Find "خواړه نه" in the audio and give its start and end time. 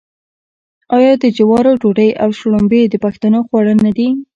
3.47-3.91